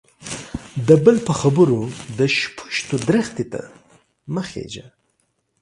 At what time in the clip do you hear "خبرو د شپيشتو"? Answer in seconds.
1.39-2.95